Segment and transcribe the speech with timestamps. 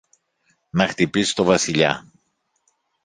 [0.71, 2.11] να χτυπήσει το Βασιλιά.